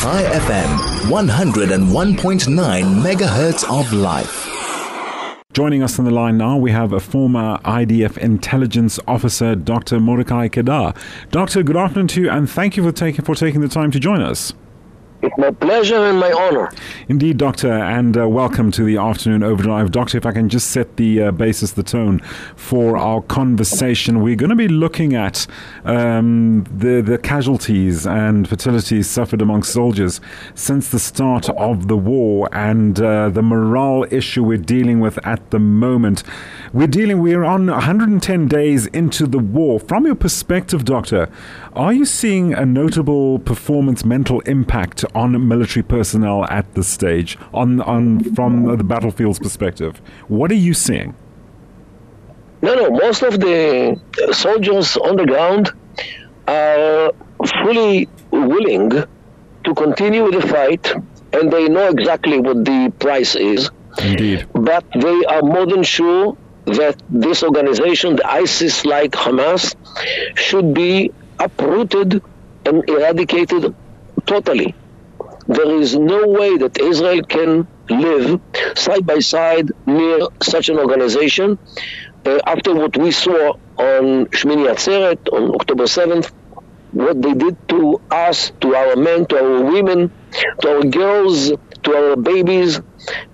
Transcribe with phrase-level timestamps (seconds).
[0.00, 4.46] Chai FM, 101.9 megahertz of life.
[5.52, 9.98] Joining us on the line now, we have a former IDF intelligence officer, Dr.
[9.98, 10.94] Mordechai Kedar.
[11.32, 13.98] Doctor, good afternoon to you, and thank you for taking for taking the time to
[13.98, 14.52] join us.
[15.20, 16.70] It's my pleasure and my honor.
[17.08, 19.90] Indeed, Doctor, and uh, welcome to the afternoon overdrive.
[19.90, 22.20] Doctor, if I can just set the uh, basis, the tone
[22.54, 25.48] for our conversation, we're going to be looking at
[25.84, 30.20] um, the, the casualties and fatalities suffered among soldiers
[30.54, 35.50] since the start of the war and uh, the morale issue we're dealing with at
[35.50, 36.22] the moment.
[36.72, 39.80] We're dealing, we're on 110 days into the war.
[39.80, 41.28] From your perspective, Doctor,
[41.74, 47.80] are you seeing a notable performance mental impact on military personnel at this stage, on,
[47.82, 50.00] on from the battlefield's perspective?
[50.28, 51.14] What are you seeing?
[52.62, 52.90] No, no.
[52.90, 54.00] Most of the
[54.32, 55.72] soldiers on the ground
[56.46, 57.12] are
[57.62, 60.92] fully willing to continue the fight,
[61.32, 63.70] and they know exactly what the price is.
[64.02, 64.46] Indeed.
[64.52, 69.74] But they are more than sure that this organization, the ISIS like Hamas,
[70.36, 72.22] should be uprooted
[72.64, 73.74] and eradicated
[74.26, 74.74] totally.
[75.46, 78.40] There is no way that Israel can live
[78.76, 81.58] side by side near such an organization.
[82.26, 86.30] Uh, after what we saw on Shmini Atzeret on October 7th,
[86.92, 90.10] what they did to us, to our men, to our women,
[90.60, 91.52] to our girls,
[91.84, 92.78] to our babies.
[92.78, 92.82] Uh,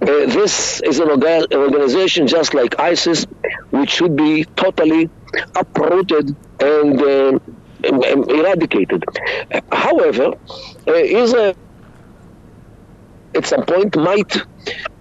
[0.01, 3.27] this is an orga- organization just like ISIS,
[3.71, 5.09] which should be totally
[5.57, 7.39] uprooted and uh,
[7.85, 9.05] eradicated.
[9.71, 10.33] However,
[10.89, 11.55] uh, Israel
[13.35, 14.33] at some point might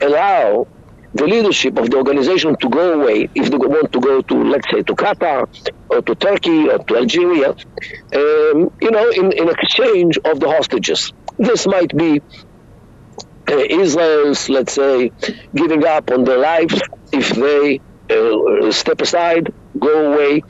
[0.02, 0.67] allow
[1.14, 4.70] the leadership of the organization to go away if they want to go to, let's
[4.72, 5.45] say, to Qatar
[5.89, 11.11] or to Turkey or to Algeria, um, you know, in, in exchange of the hostages.
[11.38, 12.20] This might be
[13.52, 15.11] uh, Israel's, let's say,
[15.56, 20.42] giving up on their lives if they uh, step aside, go away,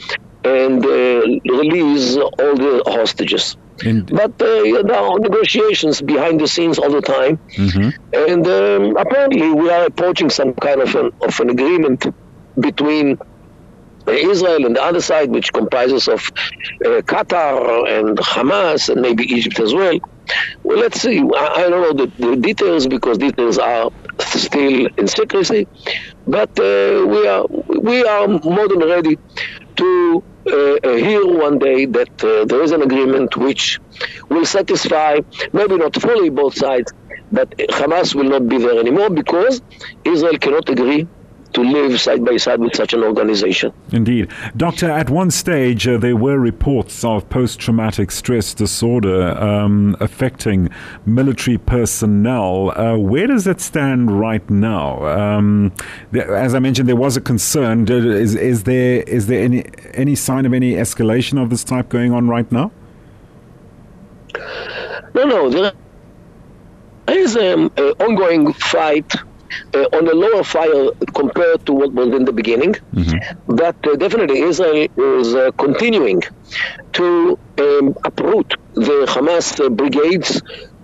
[0.43, 3.57] and uh, release all the hostages.
[3.77, 7.89] But uh, you know, negotiations behind the scenes all the time, mm-hmm.
[8.13, 12.05] and um, apparently we are approaching some kind of an, of an agreement
[12.59, 13.17] between
[14.07, 16.19] Israel and the other side, which comprises of
[16.85, 19.97] uh, Qatar and Hamas and maybe Egypt as well.
[20.63, 21.19] Well, let's see.
[21.19, 25.67] I, I don't know the, the, details because details are still in secrecy,
[26.27, 27.45] but uh, we are
[27.81, 29.17] we are more than ready
[30.45, 33.79] hear one day that uh, there is an agreement which
[34.29, 35.19] will satisfy,
[35.53, 36.91] maybe not fully both sides,
[37.31, 39.61] but Hamas will not be there anymore because
[40.03, 41.07] Israel cannot agree
[41.53, 43.71] to live side by side with such an organization.
[43.91, 44.29] Indeed.
[44.57, 50.69] Doctor, at one stage uh, there were reports of post traumatic stress disorder um, affecting
[51.05, 52.71] military personnel.
[52.71, 55.05] Uh, where does that stand right now?
[55.05, 55.71] Um,
[56.13, 57.87] as I mentioned, there was a concern.
[57.87, 62.11] Is, is, there, is there any, any sign of any escalation of this type going
[62.11, 62.71] on right now?
[65.13, 65.49] No, no.
[65.49, 65.73] There
[67.07, 69.13] is an um, ongoing fight
[69.73, 72.73] uh, on a lower fire compared to what was in the beginning.
[72.73, 73.55] Mm-hmm.
[73.55, 76.21] But uh, definitely Israel is uh, continuing
[76.93, 80.41] to um, uproot the Hamas brigades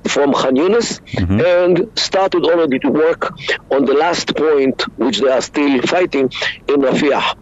[0.08, 1.40] from Khan Yunis mm-hmm.
[1.40, 3.32] and started already to work
[3.72, 6.32] on the last point, which they are still fighting
[6.68, 7.36] in Rafah.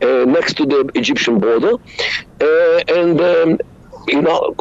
[0.00, 1.74] Uh, next to the Egyptian border,
[2.40, 3.58] uh, and um,
[4.06, 4.54] you know,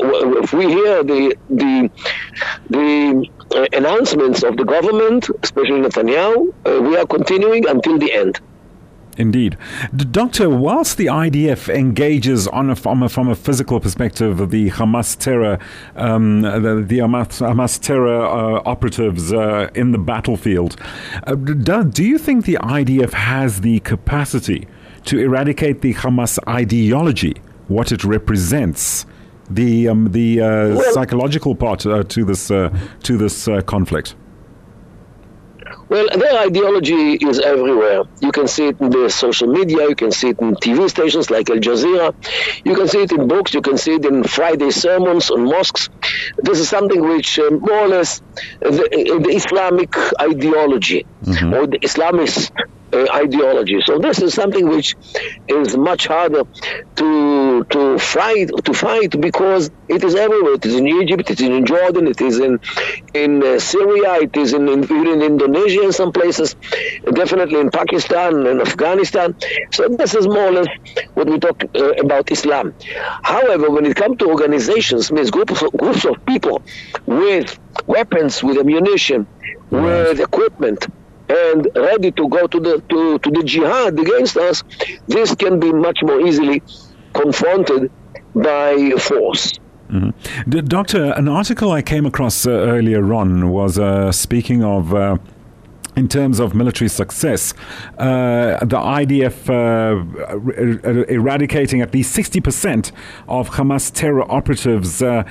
[0.44, 1.90] if we hear the the
[2.70, 8.40] the uh, announcements of the government, especially Netanyahu, uh, we are continuing until the end.
[9.18, 9.58] Indeed.
[9.96, 15.18] Doctor, whilst the IDF engages on a, from, a, from a physical perspective, the Hamas
[15.18, 15.58] terror,
[15.96, 20.80] um, the, the, Hamas, Hamas terror uh, operatives uh, in the battlefield,
[21.26, 24.68] uh, do, do you think the IDF has the capacity
[25.06, 27.36] to eradicate the Hamas ideology,
[27.68, 29.06] what it represents?
[29.50, 34.16] The um, the uh, well, psychological part uh, to this uh, to this uh, conflict?
[35.90, 38.04] Well, their ideology is everywhere.
[38.20, 41.30] You can see it in the social media, you can see it in TV stations
[41.30, 42.14] like Al Jazeera,
[42.66, 45.90] you can see it in books, you can see it in Friday sermons on mosques.
[46.38, 48.22] This is something which, uh, more or less,
[48.60, 51.54] the, the Islamic ideology mm-hmm.
[51.54, 52.64] or the Islamist uh,
[53.12, 53.82] ideology.
[53.86, 54.96] So this is something which
[55.48, 56.44] is much harder
[56.96, 60.54] to to fight to fight because it is everywhere.
[60.54, 62.60] It is in Egypt, it is in Jordan, it is in
[63.14, 66.56] in uh, Syria, it is in, in, in Indonesia in some places,
[67.14, 69.36] definitely in Pakistan and Afghanistan.
[69.72, 70.68] So this is more or less
[71.14, 72.74] what we talk uh, about Islam.
[73.24, 76.62] However, when it comes to organizations, means groups of, groups of people
[77.06, 79.28] with weapons, with ammunition,
[79.70, 80.88] with equipment,
[81.30, 84.64] and ready to go to the to, to the jihad against us,
[85.08, 86.62] this can be much more easily
[87.14, 87.92] confronted
[88.36, 89.54] by force.
[89.90, 90.66] Mm-hmm.
[90.68, 94.94] Doctor, an article I came across uh, earlier on was uh, speaking of.
[94.94, 95.18] Uh,
[95.98, 97.54] in terms of military success,
[97.98, 99.54] uh, the IDF uh,
[100.30, 102.92] er, eradicating at least 60%
[103.28, 105.02] of Hamas terror operatives.
[105.02, 105.24] Uh,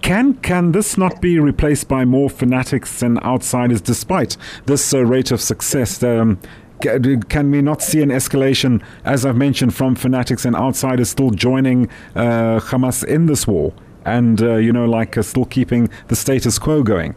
[0.00, 4.36] can can this not be replaced by more fanatics and outsiders despite
[4.66, 6.02] this uh, rate of success?
[6.02, 6.38] Um,
[6.80, 11.88] can we not see an escalation, as I've mentioned, from fanatics and outsiders still joining
[12.14, 13.74] uh, Hamas in this war
[14.04, 17.16] and, uh, you know, like still keeping the status quo going?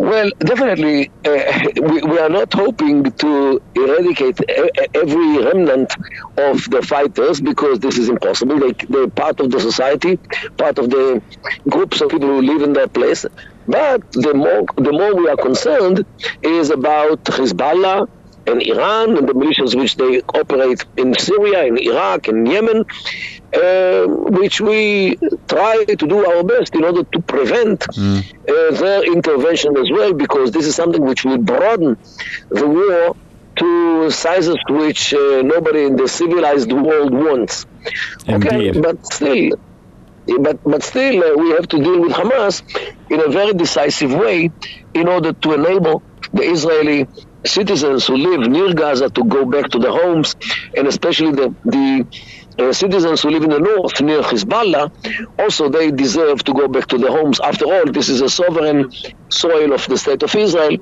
[0.00, 1.60] Well, definitely, uh,
[1.90, 4.40] we, we, are not hoping to eradicate
[4.94, 5.94] every remnant
[6.38, 8.58] of the fighters because this is impossible.
[8.58, 10.16] They, they're part of the society,
[10.56, 11.20] part of the
[11.68, 13.26] groups of people who live in that place.
[13.68, 16.06] But the more, the more we are concerned
[16.40, 18.08] is about Hezbollah,
[18.46, 22.84] and Iran and the militias which they operate in Syria, in Iraq, in Yemen,
[23.54, 25.16] uh, which we
[25.48, 28.18] try to do our best in order to prevent mm.
[28.20, 31.96] uh, their intervention as well, because this is something which will broaden
[32.48, 33.16] the war
[33.56, 37.66] to sizes which uh, nobody in the civilized world wants.
[38.26, 38.52] Indeed.
[38.76, 39.50] Okay, but still,
[40.40, 42.62] but but still, uh, we have to deal with Hamas
[43.10, 44.50] in a very decisive way
[44.94, 46.02] in order to enable
[46.32, 47.06] the Israeli
[47.44, 50.36] citizens who live near Gaza to go back to their homes,
[50.76, 52.06] and especially the the
[52.58, 54.90] uh, citizens who live in the north near Hezbollah,
[55.38, 57.40] also they deserve to go back to their homes.
[57.40, 58.90] After all, this is a sovereign
[59.28, 60.76] soil of the state of Israel,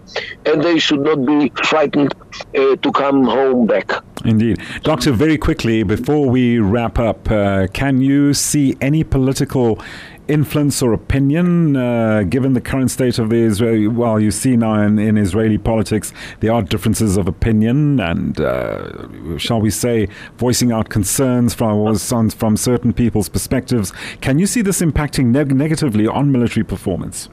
[0.46, 2.14] and they should not be frightened
[2.56, 3.92] uh, to come home back.
[4.24, 4.60] Indeed.
[4.82, 9.80] Doctor, very quickly, before we wrap up, uh, can you see any political
[10.28, 13.88] influence or opinion, uh, given the current state of the Israeli?
[13.88, 19.38] Well, you see now in, in Israeli politics, there are differences of opinion and, uh,
[19.38, 21.96] shall we say, voicing out concerns from,
[22.30, 23.92] from certain people's perspectives.
[24.20, 27.28] Can you see this impacting neg- negatively on military performance?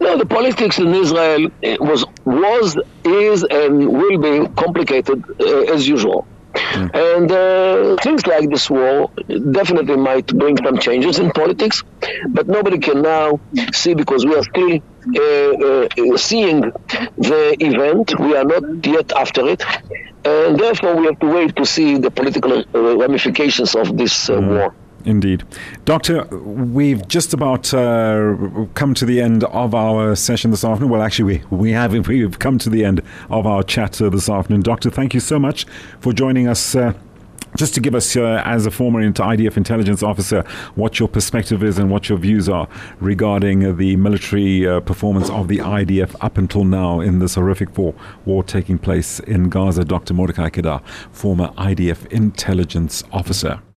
[0.00, 1.48] No, the politics in Israel
[1.80, 6.26] was, was, is, and will be complicated uh, as usual.
[6.72, 6.90] Mm.
[6.94, 9.10] And uh, things like this war
[9.50, 11.82] definitely might bring some changes in politics,
[12.28, 13.40] but nobody can now
[13.72, 14.80] see because we are still
[15.16, 16.60] uh, uh, seeing
[17.18, 18.18] the event.
[18.18, 19.62] We are not yet after it.
[20.24, 24.48] And therefore, we have to wait to see the political uh, ramifications of this mm.
[24.48, 24.74] war.
[25.04, 25.44] Indeed.
[25.84, 28.34] Doctor, we've just about uh,
[28.74, 30.90] come to the end of our session this afternoon.
[30.90, 34.28] Well, actually, we, we have we've come to the end of our chat uh, this
[34.28, 34.62] afternoon.
[34.62, 35.66] Doctor, thank you so much
[36.00, 36.74] for joining us.
[36.74, 36.92] Uh,
[37.56, 40.42] just to give us, uh, as a former IDF intelligence officer,
[40.74, 42.68] what your perspective is and what your views are
[43.00, 47.94] regarding the military uh, performance of the IDF up until now in this horrific war,
[48.24, 49.84] war taking place in Gaza.
[49.84, 50.12] Dr.
[50.12, 50.80] Mordechai Kedar,
[51.12, 53.60] former IDF intelligence officer.